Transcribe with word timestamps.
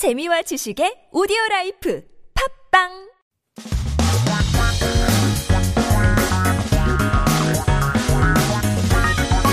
재미와 0.00 0.40
지식의 0.40 1.12
오디오 1.12 1.36
라이프 1.50 2.00
팟빵 2.32 2.88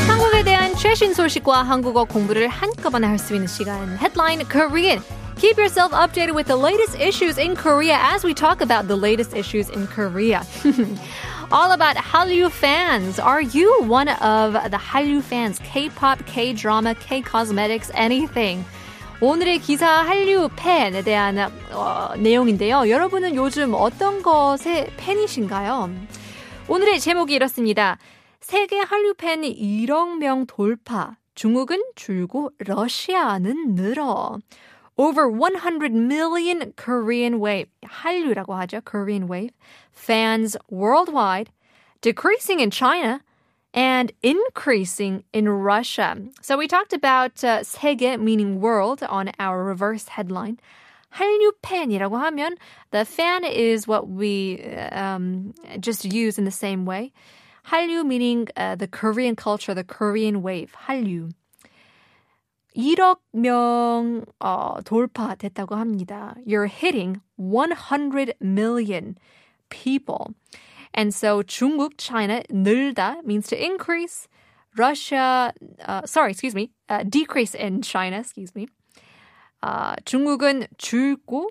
한국에 0.08 0.46
대한 0.46 0.74
최신 0.78 1.14
소식과 1.14 1.64
한국어 1.64 2.06
공부를 2.06 2.48
한꺼번에 2.48 3.08
할 3.08 3.20
수 3.20 3.34
있는 3.34 3.46
시간 3.46 3.98
Headline 3.98 4.48
Korean 4.48 5.04
Keep 5.36 5.58
yourself 5.58 5.92
updated 5.92 6.34
with 6.34 6.48
the 6.48 6.56
latest 6.56 6.96
issues 6.98 7.38
in 7.38 7.54
Korea 7.54 7.98
as 8.00 8.24
we 8.24 8.34
talk 8.34 8.62
about 8.62 8.88
the 8.88 8.96
latest 8.96 9.36
issues 9.36 9.68
in 9.68 9.86
Korea. 9.86 10.48
All 11.52 11.74
about 11.74 11.98
Hallyu 11.98 12.50
fans. 12.50 13.20
Are 13.20 13.42
you 13.42 13.84
one 13.84 14.08
of 14.24 14.54
the 14.54 14.80
Hallyu 14.80 15.22
fans? 15.22 15.60
K 15.60 15.90
pop, 15.90 16.26
K 16.26 16.54
drama, 16.54 16.96
K 16.96 17.22
cosmetics, 17.22 17.92
anything? 17.94 18.64
오늘의 19.20 19.60
기사 19.60 19.88
한류 19.88 20.48
팬에 20.56 21.02
대한 21.02 21.40
어, 21.40 22.16
내용인데요. 22.18 22.88
여러분은 22.88 23.34
요즘 23.34 23.74
어떤 23.74 24.22
것의 24.22 24.92
팬이신가요? 24.98 25.90
오늘의 26.68 27.00
제목이 27.00 27.34
이렇습니다. 27.34 27.98
세계 28.42 28.78
한류 28.78 29.16
팬이 29.16 29.56
1억 29.56 30.20
명 30.20 30.46
돌파. 30.46 31.16
중국은 31.34 31.82
줄고 31.96 32.52
러시아는 32.60 33.74
늘어. 33.74 34.38
Over 34.98 35.32
100 35.32 35.96
million 35.96 36.74
Korean 36.76 37.44
wave, 37.44 37.72
한류라고 37.88 38.54
하죠. 38.54 38.82
Korean 38.88 39.28
wave. 39.32 39.50
Fans 39.96 40.56
worldwide. 40.72 41.52
Decreasing 42.02 42.60
in 42.62 42.70
China. 42.70 43.22
and 43.75 44.13
increasing 44.23 45.25
in 45.33 45.49
Russia. 45.49 46.17
So 46.41 46.59
we 46.59 46.69
talked 46.69 46.93
about 46.93 47.43
uh, 47.43 47.61
세계 47.61 48.21
meaning 48.21 48.61
world 48.61 49.03
on 49.03 49.33
our 49.39 49.65
reverse 49.65 50.09
headline. 50.09 50.59
한류 51.13 51.53
팬이라고 51.63 52.19
하면 52.19 52.57
the 52.91 53.05
fan 53.05 53.45
is 53.45 53.87
what 53.87 54.09
we 54.09 54.63
um, 54.93 55.53
just 55.79 56.05
use 56.05 56.39
in 56.39 56.45
the 56.45 56.51
same 56.51 56.87
way. 56.87 57.13
한류 57.67 58.05
meaning 58.05 58.49
uh, 58.57 58.75
the 58.75 58.89
Korean 58.89 59.37
culture, 59.37 59.75
the 59.75 59.85
Korean 59.85 60.43
wave. 60.43 60.73
한류. 60.87 61.31
1억 62.77 63.19
명 63.35 64.25
어, 64.41 64.81
돌파됐다고 64.85 65.77
합니다. 65.77 66.35
You're 66.47 66.67
hitting 66.67 67.21
100 67.37 68.35
million 68.41 69.19
people. 69.69 70.35
And 70.95 71.15
so 71.15 71.43
중국, 71.43 71.93
China, 71.97 72.43
늘다 72.51 73.25
means 73.25 73.47
to 73.49 73.65
increase. 73.65 74.29
Russia, 74.77 75.53
uh, 75.85 76.07
sorry, 76.07 76.33
excuse 76.33 76.55
me, 76.55 76.71
uh, 76.89 77.03
decrease 77.03 77.55
in 77.55 77.83
China, 77.83 78.21
excuse 78.21 78.55
me. 78.55 78.69
Uh, 79.63 79.97
중국은 80.05 80.67
줄고, 80.79 81.51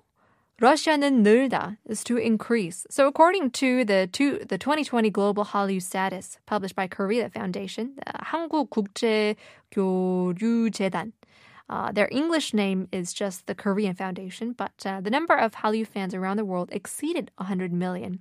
Russia는 0.61 1.23
늘다 1.23 1.77
is 1.89 2.03
to 2.03 2.17
increase. 2.17 2.85
So 2.91 3.07
according 3.07 3.49
to 3.51 3.83
the, 3.83 4.07
two, 4.11 4.45
the 4.47 4.59
2020 4.59 5.09
Global 5.09 5.45
Hallyu 5.45 5.81
Status 5.81 6.37
published 6.45 6.75
by 6.75 6.87
Korea 6.87 7.29
Foundation, 7.29 7.95
uh, 8.05 8.11
한국국제교류재단, 8.25 11.13
uh, 11.67 11.91
their 11.91 12.07
English 12.11 12.53
name 12.53 12.87
is 12.91 13.11
just 13.13 13.47
the 13.47 13.55
Korean 13.55 13.95
Foundation, 13.95 14.51
but 14.51 14.85
uh, 14.85 15.01
the 15.01 15.09
number 15.09 15.35
of 15.35 15.55
Hallyu 15.55 15.87
fans 15.87 16.13
around 16.13 16.37
the 16.37 16.45
world 16.45 16.69
exceeded 16.71 17.31
100 17.37 17.73
million. 17.73 18.19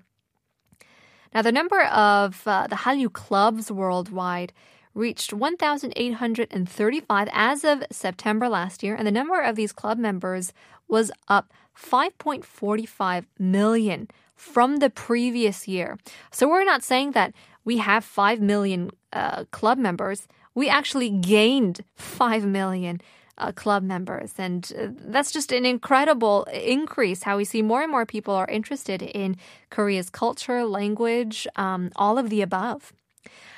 Now, 1.36 1.42
the 1.42 1.52
number 1.52 1.84
of 1.84 2.48
uh, 2.48 2.68
the 2.68 2.78
Hallyu 2.78 3.12
clubs 3.12 3.70
worldwide 3.70 4.54
reached 4.94 5.34
1,835 5.34 7.30
as 7.34 7.66
of 7.66 7.84
September 7.92 8.48
last 8.48 8.82
year, 8.82 8.96
and 8.96 9.06
the 9.06 9.12
number 9.12 9.42
of 9.42 9.58
these 9.58 9.74
club 9.74 9.98
members 9.98 10.54
was 10.88 11.12
up 11.28 11.52
5.45 11.78 13.26
million 13.38 14.08
from 14.34 14.78
the 14.78 14.90
previous 14.90 15.68
year. 15.68 15.98
So 16.32 16.48
we're 16.48 16.64
not 16.64 16.84
saying 16.84 17.12
that 17.12 17.34
we 17.66 17.80
have 17.80 18.06
5 18.06 18.40
million 18.40 18.92
uh, 19.12 19.44
club 19.52 19.78
members. 19.78 20.30
We 20.54 20.70
actually 20.70 21.10
gained 21.10 21.82
5 21.96 22.46
million 22.46 23.02
uh, 23.38 23.52
club 23.52 23.84
members. 23.84 24.34
And 24.38 24.72
uh, 24.78 24.88
that's 24.92 25.32
just 25.32 25.52
an 25.52 25.66
incredible 25.66 26.44
increase 26.54 27.24
how 27.24 27.38
we 27.38 27.46
see 27.46 27.62
more 27.62 27.82
and 27.82 27.92
more 27.92 28.06
people 28.06 28.34
are 28.34 28.48
interested 28.48 29.02
in 29.02 29.38
Korea's 29.70 30.10
culture, 30.10 30.66
language, 30.66 31.48
um, 31.56 31.92
all 31.96 32.18
of 32.18 32.30
the 32.30 32.42
above. 32.42 32.94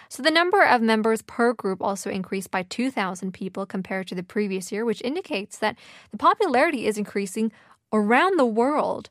So 0.10 0.24
the 0.24 0.32
number 0.32 0.64
of 0.64 0.82
members 0.82 1.22
per 1.22 1.54
group 1.54 1.82
also 1.82 2.10
increased 2.10 2.50
by 2.50 2.64
2,000 2.64 3.34
people 3.34 3.66
compared 3.66 4.08
to 4.08 4.16
the 4.16 4.24
previous 4.24 4.72
year, 4.72 4.86
which 4.86 5.02
indicates 5.02 5.58
that 5.58 5.78
the 6.12 6.18
popularity 6.18 6.88
is 6.88 6.98
increasing 6.98 7.52
around 7.92 8.40
the 8.40 8.46
world. 8.46 9.09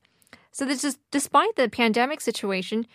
So 0.52 0.64
this 0.64 0.84
is 0.84 0.98
despite 1.10 1.56
the 1.56 1.68
pandemic 1.68 2.22
situation, 2.22 2.86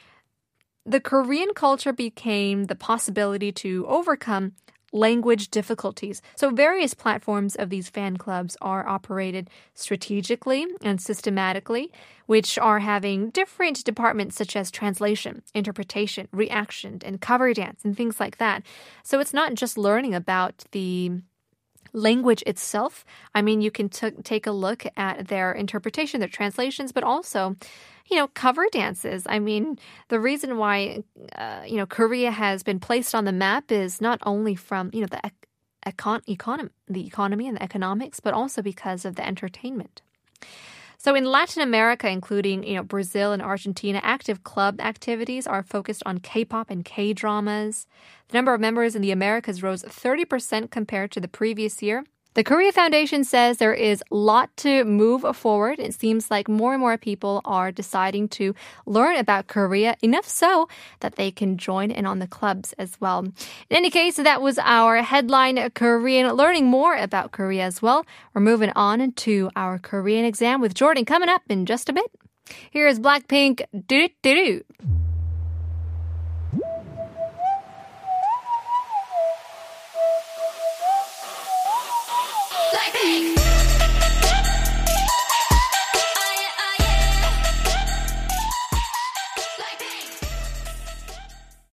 the 0.84 1.00
Korean 1.00 1.54
culture 1.54 1.94
became 1.94 2.66
the 2.66 2.76
possibility 2.76 3.52
to 3.52 3.86
overcome 3.88 4.54
language 4.92 5.50
difficulties. 5.50 6.22
So, 6.36 6.50
various 6.50 6.94
platforms 6.94 7.56
of 7.56 7.70
these 7.70 7.90
fan 7.90 8.18
clubs 8.18 8.58
are 8.62 8.88
operated 8.88 9.50
strategically 9.74 10.66
and 10.82 11.02
systematically, 11.02 11.92
which 12.26 12.58
are 12.58 12.80
having 12.80 13.30
different 13.30 13.84
departments 13.84 14.36
such 14.36 14.56
as 14.56 14.72
translation, 14.72 15.44
interpretation, 15.54 16.28
reaction, 16.32 17.00
and 17.04 17.22
cover 17.22 17.54
dance, 17.54 17.82
and 17.84 17.96
things 17.96 18.20
like 18.20 18.38
that. 18.38 18.64
So, 19.04 19.20
it's 19.20 19.34
not 19.34 19.54
just 19.56 19.78
learning 19.78 20.14
about 20.14 20.66
the 20.72 21.12
language 21.94 22.44
itself. 22.48 23.06
I 23.36 23.42
mean, 23.42 23.62
you 23.62 23.72
can 23.72 23.90
t- 23.90 24.12
take 24.24 24.48
a 24.48 24.52
look 24.52 24.86
at 24.96 25.28
their 25.28 25.52
interpretation, 25.52 26.20
their 26.20 26.30
translations, 26.30 26.92
but 26.92 27.04
also 27.04 27.56
you 28.12 28.18
know, 28.18 28.28
cover 28.28 28.66
dances. 28.72 29.24
I 29.26 29.40
mean, 29.40 29.80
the 30.10 30.20
reason 30.20 30.58
why, 30.58 31.04
uh, 31.38 31.62
you 31.66 31.78
know, 31.78 31.86
Korea 31.86 32.30
has 32.30 32.62
been 32.62 32.80
placed 32.80 33.16
on 33.16 33.24
the 33.24 33.32
map 33.32 33.72
is 33.72 34.02
not 34.02 34.20
only 34.24 34.54
from, 34.54 34.90
you 34.94 35.00
know, 35.00 35.08
the 35.08 35.32
econ- 35.86 36.28
economy, 36.28 36.70
the 36.90 37.08
economy 37.08 37.48
and 37.48 37.56
the 37.56 37.64
economics, 37.64 38.20
but 38.20 38.34
also 38.34 38.62
because 38.62 39.06
of 39.06 39.16
the 39.16 39.26
entertainment. 39.26 40.02
So 41.04 41.16
in 41.16 41.26
Latin 41.26 41.64
America, 41.64 42.08
including 42.08 42.64
you 42.64 42.76
know 42.76 42.84
Brazil 42.84 43.32
and 43.32 43.42
Argentina, 43.42 44.00
active 44.04 44.44
club 44.44 44.80
activities 44.80 45.48
are 45.48 45.64
focused 45.64 46.04
on 46.06 46.20
K-pop 46.20 46.70
and 46.70 46.86
K-dramas. 46.86 47.88
The 48.28 48.38
number 48.38 48.54
of 48.54 48.62
members 48.62 48.96
in 48.96 49.02
the 49.02 49.10
Americas 49.10 49.64
rose 49.64 49.82
30% 49.82 50.70
compared 50.70 51.10
to 51.14 51.20
the 51.20 51.28
previous 51.28 51.82
year. 51.82 52.04
The 52.34 52.46
Korea 52.46 52.72
Foundation 52.72 53.26
says 53.26 53.58
there 53.58 53.74
is 53.74 54.02
a 54.10 54.16
lot 54.16 54.56
to 54.58 54.86
move 54.86 55.26
forward. 55.36 55.80
It 55.80 55.94
seems 55.94 56.32
like 56.32 56.48
more 56.48 56.72
and 56.72 56.80
more 56.80 56.98
people 56.98 57.42
are 57.44 57.74
deciding 57.74 58.30
to 58.30 58.56
learn 58.86 59.18
about 59.18 59.48
Korea, 59.48 59.98
enough 60.02 60.26
so 60.26 60.70
that 61.02 61.16
they 61.16 61.30
can 61.30 61.58
join 61.58 61.92
in 61.92 62.06
on 62.06 62.20
the 62.20 62.28
clubs 62.28 62.72
as 62.78 62.96
well. 63.02 63.20
In 63.26 63.34
any 63.70 63.90
case, 63.90 64.16
that 64.16 64.42
was 64.42 64.58
our 64.60 65.02
headline 65.02 65.70
Korean, 65.72 66.32
learning 66.32 66.68
more 66.68 66.96
about 66.96 67.34
Korea 67.34 67.66
as 67.66 67.82
well. 67.82 68.06
We're 68.34 68.40
moving 68.40 68.72
on 68.78 69.12
to 69.12 69.50
our 69.58 69.78
Korean 69.78 70.24
exam 70.24 70.62
with 70.62 70.74
Jordan 70.74 71.04
coming 71.04 71.28
up 71.28 71.42
in 71.50 71.66
just 71.66 71.90
a 71.90 71.94
bit. 71.94 72.10
Here 72.72 72.88
is 72.88 72.98
Blackpink, 72.98 73.66
do 73.88 74.08
do 74.22 74.34
do. 74.34 75.01